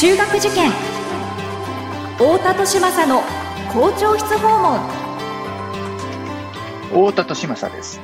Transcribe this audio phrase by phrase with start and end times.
[0.00, 0.70] 中学受験。
[2.16, 3.20] 太田利政の
[3.70, 4.80] 校長室訪問。
[7.12, 8.00] 太田利政です。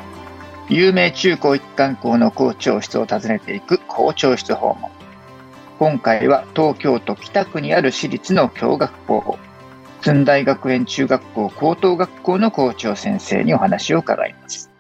[0.69, 4.91] 有名中高一貫校の校長室を訪ねていく校長室訪問。
[5.79, 9.39] 今回は東京都北区にある私立の共学校。
[10.03, 14.71] 駿台学園中学校高等学校の校長先生にお話を伺います。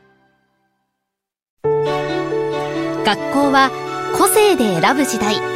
[3.06, 3.70] 学校は
[4.18, 5.55] 個性で選ぶ時代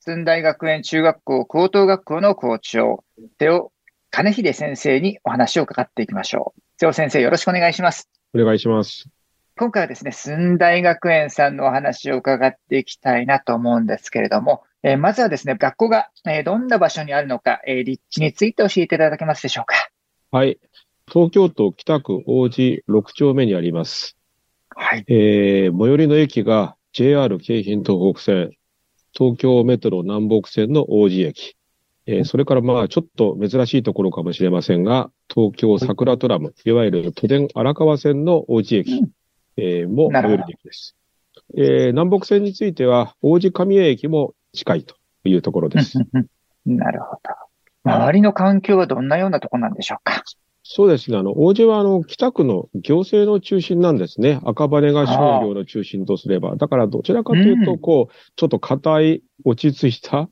[0.00, 3.04] 駿台学園中学校高等学校の校長
[3.38, 3.72] 瀬尾
[4.10, 9.08] 金秀先生にお話を伺っていきましょう瀬尾先生よろしくお願いしますお願いします
[9.58, 19.74] 今回はですね、駿台学園さんのお話を伺っていきたいなと思うんですけれども、えー、まずはですね、学校が、えー、どんな場所にあるのか、えー、立地について教えていただけますでしょうか。
[20.30, 20.60] はい。
[21.10, 24.16] 東京都北区王子6丁目にあります。
[24.76, 25.04] はい。
[25.08, 28.52] えー、最寄りの駅が JR 京浜東北線、
[29.18, 31.56] 東京メトロ南北線の王子駅。
[32.06, 38.92] えー、それからまあちょっと珍しいところかもしれませんが、東京桜トラム、いわゆる都電荒川線の王子駅。
[38.92, 39.10] うん
[39.60, 40.96] えー、も最寄り駅です。
[41.56, 44.94] えー、南北線については、王子神谷駅も近いと
[45.24, 45.98] いうところです。
[46.64, 47.20] なるほど。
[47.82, 50.22] 周りの環境はどんなようなところなんでしょうか？
[50.70, 51.16] そうですね。
[51.16, 54.38] あの、王子は、あの、北区の行政の中心なんですね。
[54.44, 56.56] 赤羽が商業の中心とすれば。
[56.56, 60.28] だから、どちらかというと、こう、ちょっと硬い、落ち着いた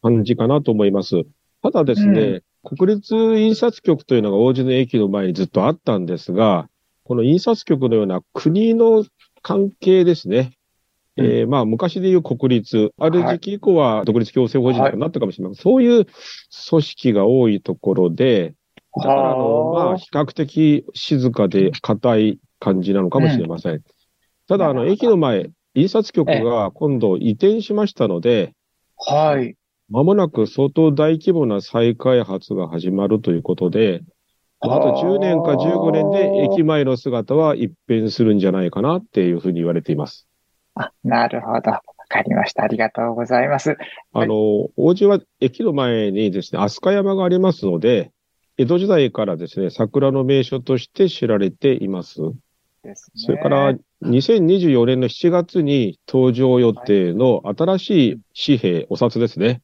[0.00, 1.24] 感じかなと思います。
[1.62, 6.68] ただですね、うん、国立印刷局というのが王子の駅の前にずっとあったんですが、
[7.02, 9.04] この印刷局のような国の
[9.42, 10.52] 関係ですね。
[11.16, 15.72] うん、えー、まあ、昔でいう国立、ある時期以降は独立行政法人とかなったかもしれません。
[15.74, 16.06] はい、そういう
[16.70, 18.54] 組織が多いところで、
[18.96, 23.72] だから、あの、まあ、比較的静かで硬い感じなのかもしれません。
[23.72, 23.82] うん、
[24.48, 28.54] ただ、あの、駅の前、印刷局が今度移転しましたので、
[28.98, 29.56] はい。
[29.88, 34.02] まもなく相当大規模な再開発が始まるということで、
[34.60, 40.28] あと10年か15年で駅前の姿は一変するんじゃないかなっていうふうに言われています。
[40.74, 41.70] あ、なるほど。
[41.72, 42.62] わかりました。
[42.62, 43.76] ありがとうございます。
[44.12, 44.34] あの、
[44.76, 48.12] 王子は駅の前にですね、飛鳥山がありますので、
[48.62, 52.20] 江戸時代からですね、桜の名所として知られています。
[52.84, 53.74] ですね、それから、
[54.04, 59.62] 2024年の7月に登場予定の新しい紙幣、お札ですね。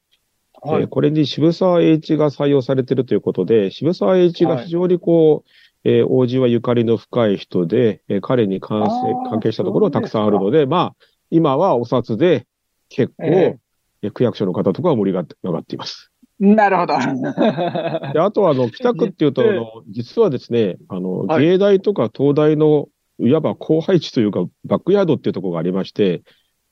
[0.61, 5.45] はい、えー、これに渋沢栄一が採用されているということで、渋沢栄一が非常にこ
[5.85, 10.97] う、はい、えー、王子はゆかりの深い人で、えー、彼に関係関係したところがたくさんあるので、まあ、
[11.31, 12.49] 今はお札で
[12.89, 16.08] 結構、えー、区役所の方とかは盛り上がっています。
[16.41, 16.95] なるほど。
[18.13, 22.89] であとは、あの、北区っていうと、あの、実はですね、あの、芸大とか東大の、
[23.19, 26.23] いわば後輩地というか、バックヤードっていうところがありまして、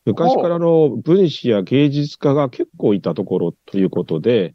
[0.04, 4.54] 昔からの分子や芸術家が結構いたところということで、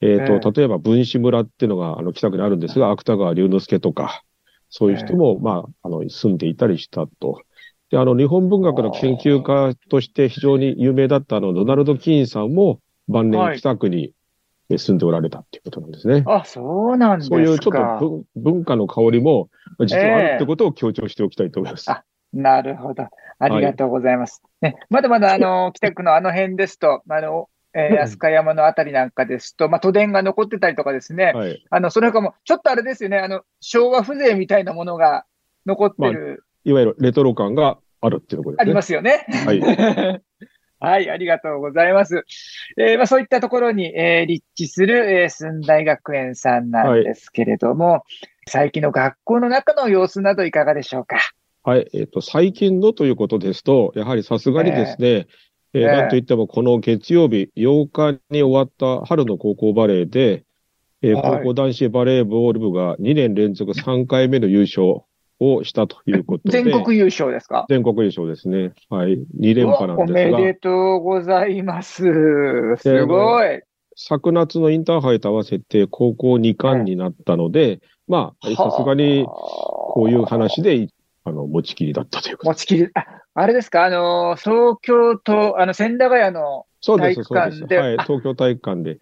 [0.00, 4.22] えっ、ー、と、例えば分子村っていうのが、あの、北区にあるんですが、芥川龍之介とか、
[4.68, 7.42] そういう人も、まあ、あの、住んでいたりしたと。
[7.90, 14.12] で、あの、日本文学の研究家として非常に有名だったあの、ドナルド・キーンさんも晩年北区に
[14.78, 16.24] 住んでおられたっていうことなんですね。
[16.26, 17.36] あ、そうなんですか。
[17.36, 19.48] そういうちょっと文化の香りも
[19.80, 21.90] 実はあるってことを強調しておきたいと思います。
[21.90, 23.08] えー、あ、なるほど。
[23.38, 24.42] ありがとうございます。
[24.60, 35.24] はい、ね、まだまだ、あの、北区のあの辺ですと、あの、えー、飛鳥山のあたりなんかですと、まあ、都電が残ってたりとかですね、はい、あの、それかも、ちょっとあれですよね、あの、昭和風情みたいなものが
[35.66, 36.44] 残ってる。
[36.64, 38.62] まあ、いわゆるレトロ感があるっていうところですね。
[38.62, 39.26] ありますよね。
[39.44, 40.22] はい。
[40.82, 42.24] はい、ありがとうございます。
[42.76, 48.02] えー、まあ、そういったところに、えー、立地する、えー、駿台学園さんなんですけれども、はい、
[48.48, 51.18] 最近の学校の中の様子などいかがでしょうか？
[51.62, 55.28] はい、えっ、ー、と、最近のということですと、やはりさすがにですね、
[55.72, 60.42] えー、えー、なんといってもこの月曜日8日に終わった春の高校バレーで、
[61.00, 65.02] えー、高校男子バレーボール部が2年連続3回目の優勝
[65.42, 66.62] をしたということで。
[66.62, 67.66] 全国優勝ですか？
[67.68, 68.72] 全国優勝ですね。
[68.88, 69.18] はい。
[69.40, 70.36] 2連覇なんですが。
[70.38, 72.04] おめでとうございます。
[72.78, 73.62] すごい。
[73.94, 80.88] 昨夏のインターハイと合わせて高校2冠になったので、まあ、さすがにこういう話で
[81.24, 83.04] あの、持ちきりだったという持ちきり、あ、
[83.34, 87.78] あれですか、あの、東京と、あの、千駄ヶ谷の体育館で。
[87.78, 88.98] はい、東京体育館で。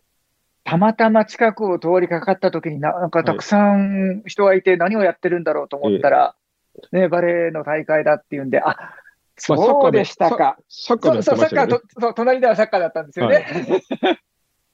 [0.65, 6.35] たまたま近くを通りかかった時にな、なんかたくさん人がいて何をやってるんだろうと思ったら、
[6.93, 8.77] ね、バレーの大会だっていうんで、あ、
[9.37, 10.59] そうでしたか。
[10.69, 13.47] サッカーでそう、サッカーと、そう、隣ではサッカーだったんですよね。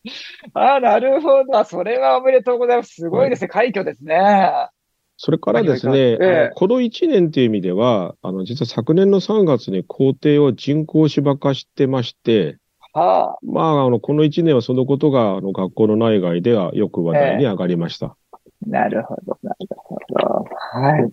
[0.54, 1.64] あなるほど。
[1.64, 2.94] それはおめでとうございます。
[2.94, 3.48] すごいですね。
[3.48, 4.68] 快挙ですね。
[5.16, 12.58] それからですね、この1年という意味では、あの、実は昨年の3月に校庭を人工芝化してまして、
[13.00, 18.16] はまあ、あの、この1年はそのことが、あの、学校の内外ではよく話題に上がりました。
[18.32, 20.44] あ、なるほど、なるほど。
[20.56, 21.12] はい。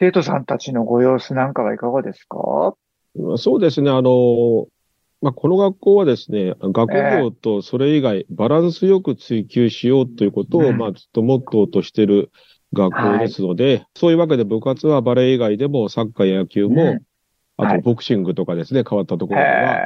[0.00, 2.74] 生徒さんたちのご様子なんかはいかがですか？
[3.18, 4.66] まあそうですね、あの、
[5.22, 10.76] まあ、この学校はですね、学業とそれ以外、バランスよく追求しようということを、うん。
[10.76, 12.30] まあ、ずっとモットーとしている
[12.72, 16.98] 学校ですので、そういうわけで部活はバレー以外でもサッカーや野球も、
[17.56, 19.78] あとボクシングとかですね、変わったところでは、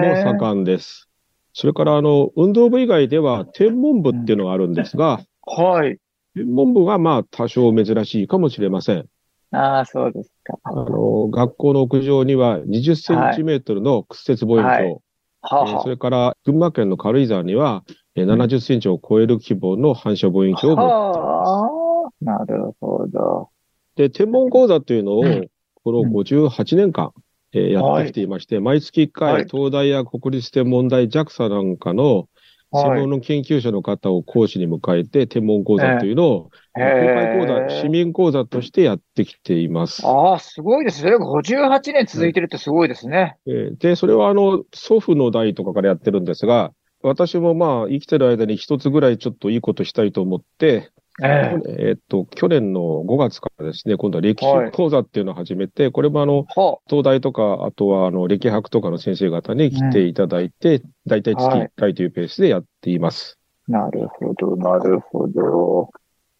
[0.00, 0.38] も。
[0.38, 1.08] 盛んです。
[1.52, 5.98] それから、あの、運動部以外では、天文部っていうのがあるんですが、はい。
[6.34, 9.06] 天文部はまあ、多少珍しいかもしれません。
[9.52, 10.58] ああ、そうですか。
[10.64, 14.96] あの、学校の屋上には20センチメートルの屈折望遠鏡、はい
[15.40, 17.84] はそれから、群馬県の軽井沢には、
[18.16, 21.50] えー70センチを超える規模の反射望遠鏡を持っています。
[21.50, 23.50] はあ、なるほど。
[23.94, 25.48] で、天文講座というのをうん、
[25.82, 27.12] この58年間、
[27.56, 32.28] えーやってきていまして、毎月1回、はい東大や国立天文台 JAXA なんかの
[32.72, 40.06] 専はい門の研究者の方を講師に迎えて、天文講座というのを、公開講座、市民講座としてやってきています。
[40.06, 41.00] ああ、すごいです。
[41.00, 43.38] それが58年続いてるってすごいですね。
[43.46, 46.72] えーで、それはあの、祖父の代とかからやってるんですが、
[47.02, 50.90] 私もまあ、生きてる間に一つぐらいちょっといいことしたいと思って、
[51.22, 51.86] ええ。
[51.88, 63.38] えーっと、去年の5月からですね、今度は歴史講座っていうのを始めて、これもあの、は東大とか、あとはあの、歴博とかの先生方に来ていただいて、だいたい月1回というペースでやっています。
[63.68, 65.90] あ、なるほど、なるほど。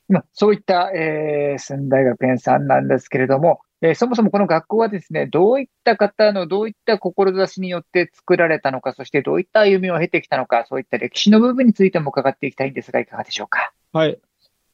[0.09, 13.73] まあ、そういった、えー、駿大学園さんなんですけれども、えーそもそもこの学校はですね、どういった方のどういった志によって作られたのか、そしてどういった歩みを経てきたのか、そういった歴史の部分についても伺っていきたいんですが、いかがでしょうか？
[13.93, 14.19] はい。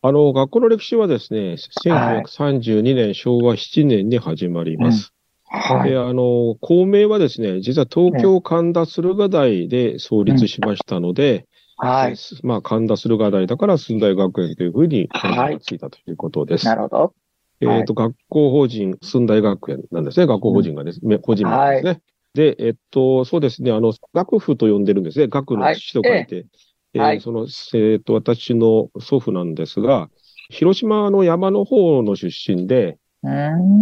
[0.04, 1.54] あの、学校の歴史はですね、
[1.84, 5.14] 1932年、昭和7年に始まります。
[5.44, 5.90] はい。
[5.90, 11.46] で、あの、校名はですね、実は東京神田駿河台で創立しましたので、
[11.76, 12.16] はい。
[12.42, 16.66] まあ、神田駿河台だから駿台学園というふうに名前がついたということです。
[16.66, 17.14] なるほど。
[17.60, 20.26] えっ、と、学校法人駿台学園なんですね。
[20.26, 22.00] 学校法人がですね、法人名ですね。
[22.34, 25.28] で、えっと、そうですね、あの、学府と呼んでるんですね。
[25.28, 26.34] 学の父と書いて。
[26.34, 26.46] はい
[26.94, 27.20] えーはい。
[27.20, 30.10] その、えっと、私の祖父なんですが、
[30.50, 32.98] 広島の山の方の出身で。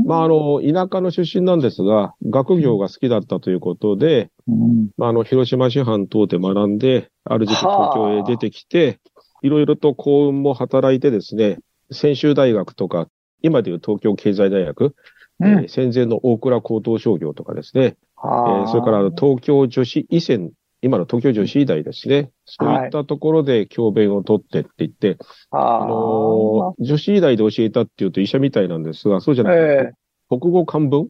[0.07, 4.89] まあ、あの、田舎の出身なんですが、学業が好きだったということで、うん。
[4.97, 9.01] まあ、あの、広島師範等で学んで、ある時期東京へ出てきて、
[9.43, 11.59] いろいろと幸運も働いてですね、
[11.91, 13.09] 専修大学とか、
[13.43, 14.95] 今でいう東京経済大学、
[15.41, 15.49] うん。
[15.61, 18.65] えー戦前の大倉高等商業とかですね、えはあ。
[18.65, 20.53] ーそれから東京女子医専、
[20.83, 25.19] 今の東京女子医大ですね、そういったところで教鞭を取ってって言って、
[25.51, 29.93] はあのー女子医大で教えたっていうと医者みたいなんですが、そうじゃなくて、え
[30.29, 31.09] 国語漢文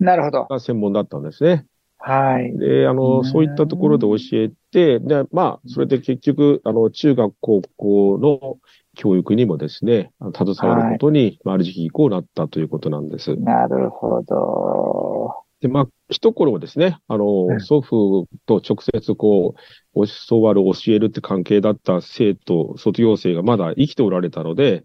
[0.00, 0.44] えなるほど。
[0.44, 1.66] が専門だったんですね。
[1.98, 2.56] はい。
[2.58, 8.58] で、あうの、んそういったところで教えて、で、まあ、それで結局、あの、中学、高校の
[8.94, 13.34] 教育にもですね、携わることに、まあ、ある時期以降なったということなんです。
[13.36, 15.47] なるほど。
[15.60, 19.54] で、まあ、一頃ですね、あうの、ん祖父と直接こ
[19.94, 24.84] う、教わる、教えるって関係だった生徒、卒業生がまだ生きておられたので、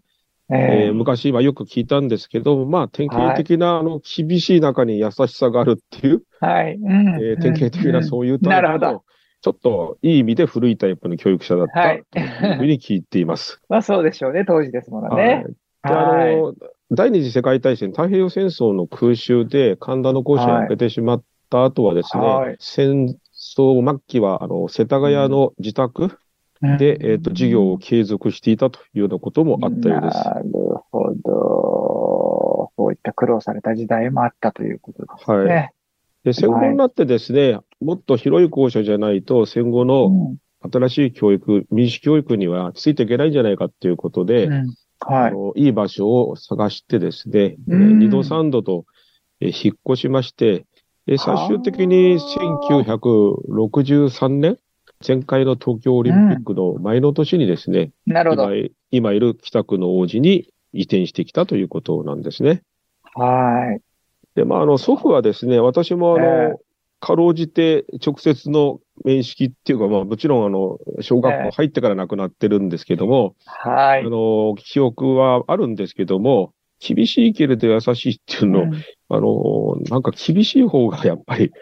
[0.50, 6.74] ええー昔はよく聞いたんですけど、まあ、典型的な、あの、厳しい中に優しさがあるっていう、はい。
[6.74, 9.04] うんえー典型的なそういうタイプのなるほど、
[9.42, 13.60] ちょっといい意味で古いタイプの教育者だったはいというふうに聞いています。
[13.68, 15.48] まあそうでしょうね、当時ですものはいね。
[15.84, 16.48] で、あはい。
[16.50, 16.54] の、
[16.90, 23.16] 第二次世界大戦、太平洋戦争の空襲で神田の校舎を開けてしまった後はですね、はい戦
[23.56, 26.18] 争末期は、あの、世田谷の自宅
[26.78, 30.16] で、えっ、と、授業を継続していたというようなこともあったようです。
[30.16, 30.50] なる
[30.90, 32.70] ほど。
[32.76, 35.46] そういった苦労された時代もあったということですはい。
[35.46, 35.72] ね。
[36.24, 40.36] で、戦後になってですね、もっと広い校舎じゃないと、戦後うのん
[40.72, 44.74] 新しい教育、民主教育にはついていけないんじゃないかっていうことで、うん
[45.06, 45.30] はい。
[45.30, 48.84] あのいい場所を探してですね、えーうん二度三度と
[49.40, 50.66] えー引っ越しまして、
[51.06, 54.58] えー最終的に1963年、
[55.06, 58.44] 前回の東京オリンピックの前の年にですね、なるほど。
[58.44, 62.62] 今い今いる北区の王子に移転してきたということなんですね。
[63.14, 63.80] はい。
[64.34, 66.64] で、まあ、あの、祖父はですね、私もあの、ええ
[67.04, 74.00] かろうじて直接の面識っていうか、まあもちろんあの、小学校入ってから亡くなってるんですけども、はい。
[74.00, 78.72] あの、記憶はあるんですけども、厳しいけれど優しいっていうの、うん
[79.08, 81.52] あの、なんか厳しい方がやっぱり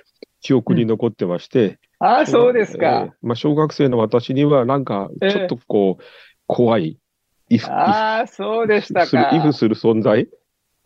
[0.41, 3.11] 記憶に残ってまして、ああ、そうですえかー。
[3.23, 6.03] まあ小学生の私にはなんかちょっとこう、
[6.47, 6.99] 怖い、
[7.49, 9.31] イフ、ああ、そうでしたする、か。
[9.37, 10.27] イフする存在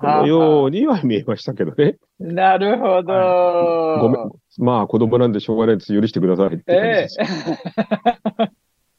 [0.03, 1.97] のようには見えましたけどね。
[2.19, 3.99] なるほど。
[4.01, 4.31] ごめん。
[4.59, 5.99] まあ子供なんでしょうがないです。
[5.99, 7.09] 許してくださいってえ。
[7.09, 8.51] え。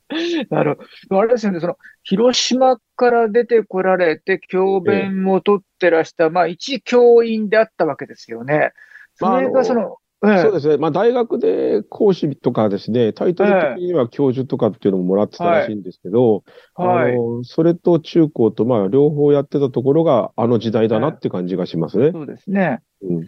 [0.50, 0.76] なる
[1.10, 1.20] ほど。
[1.20, 8.72] あれですよね、その、広島から出てこられて、教鞭も取ってらした、まあ、一教員であったわけですよね。
[9.20, 10.78] まあそれがその、ええそうですね。
[10.78, 17.14] まあ大学で講師とかですね、タイトル的には教授とかっていうのももらってたらしいんですけど、はい。
[17.14, 22.12] あの、それと中高とまあ両方やってたところがあの時代だなって感じがしますね。
[22.12, 22.82] そうですね。
[23.02, 23.26] うん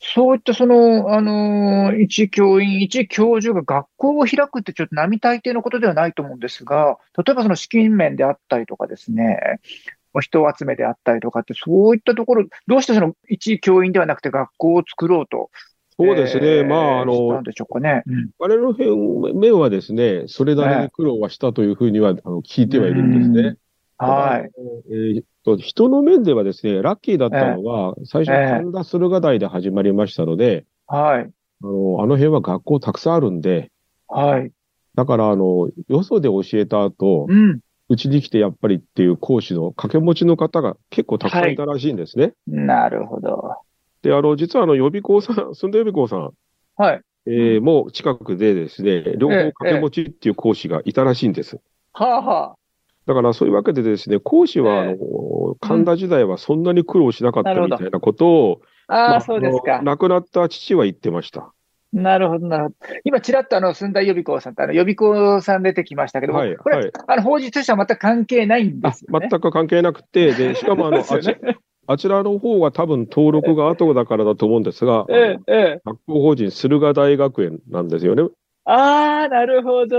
[0.00, 9.60] そういったその、あのー一教員、一教授が学校を開くってちょっと並大抵のことではないと思うんですが、例えばその資金面であったりとかですね、
[10.20, 15.50] 人集めであったりとかって、そういったところ、どうしてその一教員ではなくて学校を作ろうと、
[15.98, 16.58] そうですね。
[16.58, 18.04] えーまああのしたん、でしょうかね。
[18.06, 23.56] うん我々の辺面はですね、それなりに苦労はしたというふうにはあの聞いてはいるんですね。
[23.98, 24.50] はい。
[24.90, 31.30] えーと人の面ではですね、ラッキーだったのは、最初、ええ神田駿河台で始まりましたので、はい。
[31.62, 33.70] あの、あの辺は学校たくさんあるんで、
[34.08, 34.52] はい。
[34.94, 37.60] だから、あの、よそで教えた後、うん。
[37.90, 42.34] うちに来てやっぱりっていう講師の掛け持ちの方が結構たくさんいたらしいんですね。
[42.46, 43.54] なるほど。
[44.02, 46.30] で、あの、実はあの、予備校さん、 住んで予備校さん、
[46.76, 47.00] はい。
[47.26, 51.60] えーもう近くでですね、両方掛け持ちっていう講師がいたらしいんです。
[51.92, 52.54] はあは
[53.08, 54.96] だからそういうわけでですね、講師は、あのえ、
[55.60, 58.92] 神田時代はそんなに苦労しなかったみたいなことを、あ。
[58.92, 59.80] まあそうですか。
[59.82, 61.54] 亡くなった父は言ってました。
[61.90, 62.76] なるほど、なるほど。
[63.04, 69.26] 今、ちらっとあの、寸大予備校さんと、あの、予備校さん出てきましたけども、はいこれ、はいあの、法律としては全く関係ないんであすよね。
[69.30, 71.34] 全く関係なくて、で、 しかもあの、そうあち
[71.86, 75.80] あちらの方が多分登録が後だからだと思うんですが、ええ、ええ。
[75.86, 78.24] 学校法人駿河大学園なんですよね。
[78.66, 79.98] ああ、なるほど。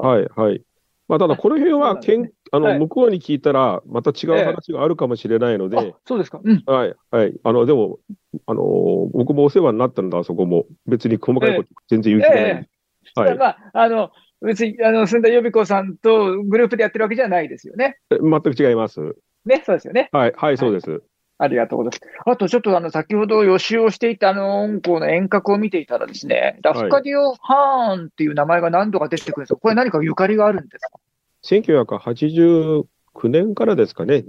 [0.00, 0.62] はい、はい。
[1.08, 6.40] まあ、ただこの辺は、ねあの、はい向こうに聞いたら、また違う話があるかもしれないので、あ、そうですか。
[6.42, 6.62] うん。
[6.66, 7.34] はい、はい。
[7.42, 7.98] あの、でも、
[8.46, 8.64] あのー
[9.12, 10.66] 僕もお世話になったんだ、あそこも。
[10.86, 12.44] 別に細かいこと全然言う気ない。
[12.44, 12.66] え
[13.14, 13.38] はい。
[13.38, 17.98] まあ、あの、別に、あの、寸大予備校さんとグループでやってるわけじゃないですよね。
[18.10, 19.00] 全く違います。
[19.46, 20.08] ね、そうですよね。
[20.12, 21.02] はい、はい、そうです。
[21.38, 22.30] ありがとうございます。
[22.30, 29.56] あと、ちょっとあの、先ほど予習をしていたあの、音校の遠隔を見ていたらですね、ラフカディオ・ハーンっていう名前が何度か出てくるんですよ。
[29.60, 30.98] これ何かゆかりがあるんですか？
[31.44, 32.84] 1989
[33.28, 34.24] 年からですかね、はい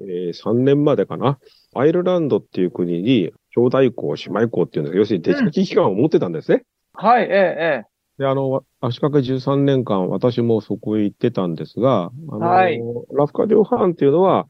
[0.00, 1.38] 2003年までかな。
[1.74, 6.64] アイルランドっていう国に、兄弟校、姉妹校っていうんですか、要するに手続き機関を持ってたんですね。
[6.94, 7.90] はい、ええ、ええ。
[8.18, 12.80] で、あの、足掛け13年間、私もそこへ行ってたんですが、あの、はい
[13.12, 14.46] ラフカディオ・ハーンっていうのは、はい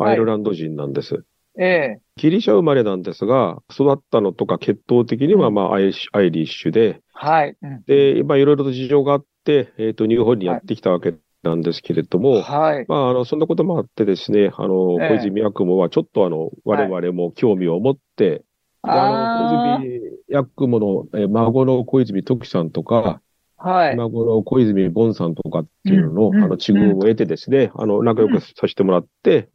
[0.00, 1.24] アイルランド人なんです。
[1.60, 7.56] ええ、ギリシャ生まれなんですが、育ったのとか血統的には、うんまあ、アイアイリッシュで、はい。
[7.60, 12.84] うんで、まあ、いろいろと事情があって、えっ、と、日本にやってきたわけなんですけれども、はい。
[12.88, 18.44] まあ、あの、そんなこともあってですね、あの、ええ小泉八雲はちょっとあの、我々も興味を持って、で
[18.82, 20.00] あの、あ小泉
[20.32, 23.20] 八雲の、えー孫の小泉時さんとか、
[23.56, 23.96] あ、はい。
[23.96, 29.48] 孫の小泉ボンさんとかっていうのの、うんうんあの、地遇を得てですね、あの、仲良くさせてもらって、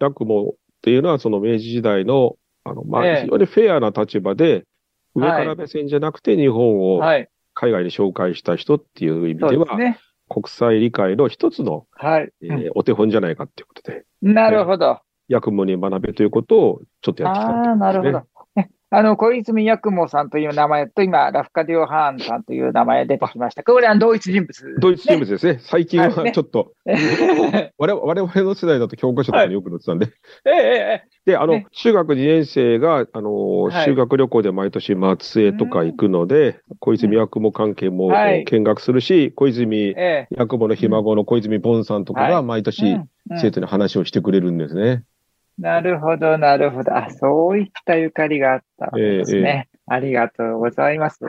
[0.00, 4.64] 八雲っていうのはその明治時代の、あの、まあ、ええ非常にフェアな立場で、
[5.14, 7.28] 上から目線じゃなくて日本をはい。
[7.54, 9.76] 海外に紹介した人っていう意味では。
[10.28, 12.32] 国際理解の一つの、はい。
[12.42, 15.00] えーお手本じゃないかっていうことで、うんなるほど。
[15.30, 18.22] 八雲に学べということをちょっとやってきたああ、なるほど。
[18.90, 23.62] ねあの、小泉八雲さんという名前と、今、ラフカディオ・ハーンさんという名前出てきました。
[23.62, 25.58] これは同一人物、ドイツ人物ですね。
[25.60, 26.24] 最近ははい。
[26.24, 26.32] ね。
[26.32, 30.06] ちょっと、え我々我々の世代だと教科書とかによく載ってたんで。
[30.46, 31.66] え、ええ、で、あの、ね。
[31.72, 33.84] 中学2年生が、あの、はい。
[33.84, 38.44] 修学旅行で毎年松江とか行くので、小泉八雲関係もはい。
[38.44, 40.36] 見学するし、小泉ええ。
[40.36, 42.30] 八雲のひ孫の小泉ボンさんとかはい。
[42.32, 43.00] が毎年
[43.36, 45.04] 生徒に話をしてくれるんですね。
[45.58, 46.96] なるほど、なるほど。
[46.96, 49.68] あ、そういったゆかりがあったわけですええね。
[49.86, 51.24] ありがとうございます。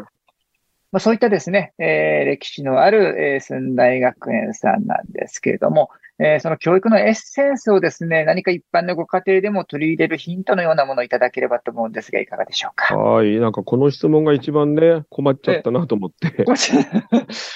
[0.91, 12.97] まあ、そういったですね、えー歴史のある、えー寸大学園さんなんですけれども、えーその教育のエッセンスをですね、何か一般のご家庭でも取り入れるヒントのようなものをいただければと思うんですが、いかがでしょうか？
[12.97, 13.39] はい。
[13.39, 16.43] なんかこの質問が一番ね、困っちゃったなと思って。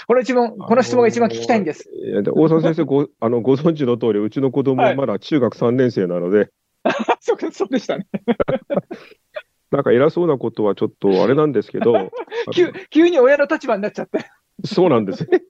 [0.08, 1.90] この一問、この質問が一番聞きたいんです。
[1.90, 2.24] あのー。
[2.24, 6.50] で大沢先生ご、あの、ご存知の通り、うちの子供ははいまだ中学3年生なので、
[7.20, 8.08] そうそうでしたね。
[9.72, 12.12] なんか偉そうなことはちょっとあれなんですけど、
[12.54, 14.26] 急急に親の立場になっちゃって。
[14.66, 15.42] そうなんですね。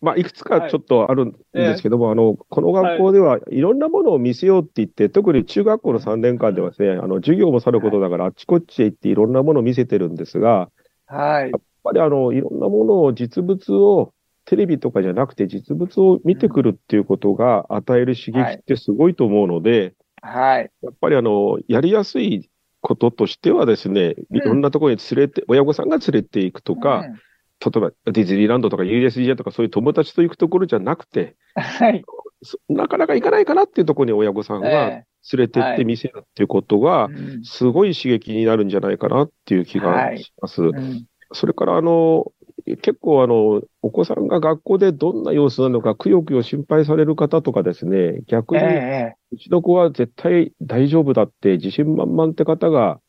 [0.00, 10.70] まあ、いくつかちょっとあるんですけども、あの、この学校ではいろんなものを見せようって言って、特に中学校の3年間ではですね、あの、授業もさることだから、あっちこっちへ行っていろんなものを見せてるんですが、
[11.06, 11.50] はい。
[11.50, 14.12] やっぱりあの、いろんなものを、実物を、
[14.46, 20.70] テレビとかじゃなくて実物を見てくるっていうことが与える刺激ってすごいと思うので、はい。
[20.82, 27.14] やっぱりあの、やりやすいこととしてはですね、いろんなところに連れて、親御さんが連れて行くとか、うん。
[27.60, 32.02] 例えばディズニーランドとか USJ とかそういう友達と行くところじゃなくて、はい。
[32.42, 35.04] そなかなか行かないかなっていうところに親御さんが連え。
[35.36, 37.08] れてって見せるっていうことが
[37.42, 40.62] すごい刺激になるんじゃないかなっていう気がします。
[40.62, 41.06] うん。
[41.32, 42.32] それからあの、
[42.64, 53.00] 結構あの、お子さんが学校でどんな様子なのか、くよくよ心配される方とかですね、逆えに、えうちの子は絶対大丈夫だって自信満々って方が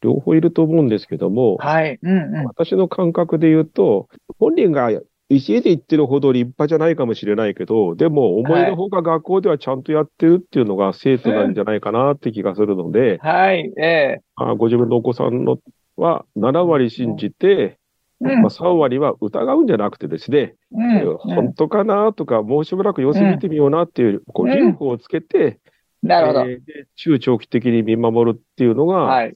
[0.00, 1.98] 両方いると思うんですけども、はい。
[2.02, 2.44] うんうん。
[2.46, 4.08] 私の感覚で言うと、
[4.38, 4.90] 本人が
[5.28, 13.72] 家で言ってるほど立派じゃないかもしれないけど、でも思いのほか学校ではちゃんとやってるっていうのが生徒なんじゃないかなって気がするので、はい。
[13.78, 13.82] え
[14.18, 15.58] えあご自分のお子さんの
[15.96, 17.78] は7割信じて、
[18.20, 25.60] うんまあ、3割は疑うんじゃなくてですね、うん本当かなとか、もうしばらく様子見てみようなっていう、こう、うん留保をつけて、
[26.02, 26.40] なるほど。
[26.40, 29.34] えーで中長期的に見守るっていうのがはい。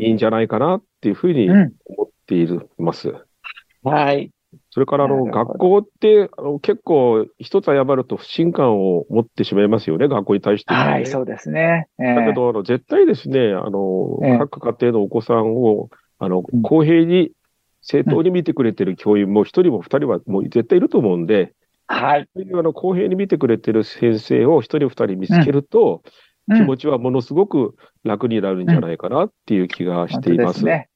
[0.00, 2.48] いいんじゃないかなっていうふうにうん思ってい
[2.78, 3.12] ます。
[3.82, 4.30] はい。
[4.70, 11.88] それから、あの、学校って、あの結構、一つ謝ると不信感を持ってしまいますよね、学校に対して、はい、そうですね。
[11.98, 15.88] ええだけど、あの、絶対ですね、あの、ええ各家庭のお子さんを、
[16.18, 17.32] あのうん、公平に、
[17.82, 21.52] 正当に見てくれてる教員も一人も二人はもう絶対いると思うんで、
[21.86, 22.28] はい。
[22.34, 26.12] そういうあの公平に見てくれてる先生を一人二人見つけると、うん
[26.48, 30.46] 気持ちはものすごく楽になるんじゃないかなっていう気がしていま。
[30.46, 30.88] 本当ですすね。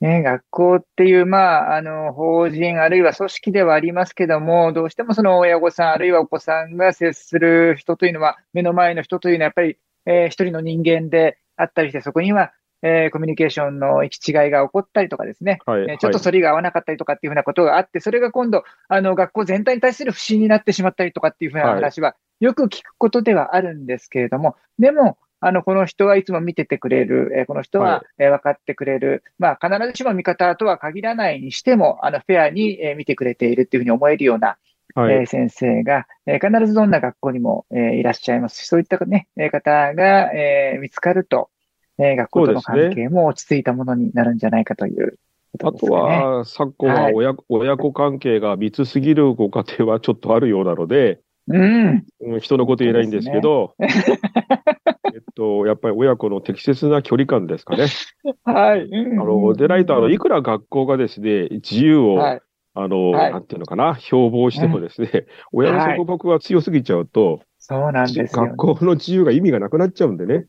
[0.00, 12.52] ね、学校っていう、まあ、あの、法人あるいは組織ではありますけども、どうしてもその親御さんあるいはお子さんが接する人というのは、目の前の人というのはやっぱり、えー一人の人間であったりして、そこには、
[12.86, 15.82] えーコミュニケーションの行き違いが起こったりとかですね、はい。
[15.88, 34.58] えーちょっと反りが合わなかったりとかっていうふうなことがあって、それが今度、あの、学校全体に対する不信になってしまったりとかっていうふうなはい話は、よく聞くことではあるんですけれども、でも、あの、この人はいつも見ててくれる、えーこの人はは、えー分かってくれる、まあ、必ずしも味方とは限らないにしても、あの、フェアに、えー見てくれているっていうふうに思えるような、
[34.94, 35.14] はい。
[35.14, 41.50] えー先生が、えー必ずどんな学校にも、えーいらっしゃいますし、そういったね、えー方が、えー見つかると、
[41.98, 45.18] えー学校との関係も落ち着いたものになるんじゃないかという
[45.62, 45.86] あと。
[45.86, 52.04] は、昨今は親,、親子関係が密すぎるご家庭はちょっとあるようなので、うん。
[52.20, 57.84] うん人のこと言えないんですけど、 えっと、やっぱり親子の適切な距離感ですかね。
[58.44, 58.88] はい。
[58.92, 62.40] あの、でないと、あの、いくら学校がですね、自由を、はい。
[62.76, 70.46] あの、はいなんていうのかな、標榜してもですね、親の束縛が強すぎちゃうと、そうなんですよ、学校の自由が意味がなくなっちゃうんでね。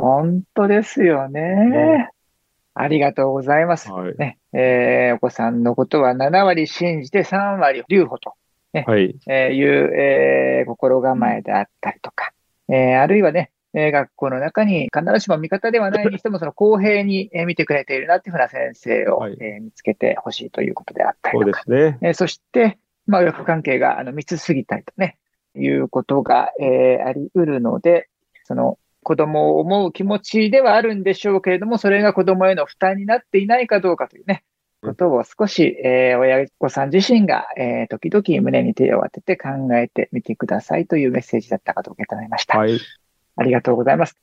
[0.00, 2.08] 本当ですよね。
[2.74, 3.90] ありがとうございます。
[3.90, 4.14] はい。
[4.18, 8.34] ね、えーお子さんのことは7割信じて3割留保と、
[8.74, 9.16] はい。
[9.26, 12.32] えーいう、えー心構えであったりとか、
[12.68, 21.98] えーあるいはね、えー学校の中に必ずしも味方ではないにしても、その公平にえー見てくれているなっていうふうな先生を、はいえー見つけてほしいということであったりそうでとか、すね。
[22.02, 25.16] えーそして、まあ、親子関係があの密すぎたりとね、
[25.54, 28.08] いうことが、えーあり得るので、
[28.44, 34.42] その子供を思う気持ちではあるんでしょうけれども、それが子供への負担になっていないかどうかというね、
[34.82, 42.58] うんことを少し、えー親御さん自身が、えー時々胸に手を当てて考えてみてくださいというメッセージだったかと受け止めました。
[42.58, 42.80] はい。
[43.36, 44.16] ありがとうございます。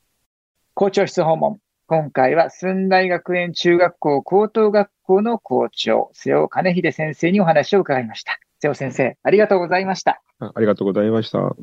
[0.73, 1.59] 校長室訪問。
[1.87, 8.37] 今回は駿台学園中学校高等学校の校長、瀬尾金秀先生にお話を伺いました。
[8.59, 10.21] 瀬尾先生、ありがとうございました。
[10.39, 11.55] あありがとうございました。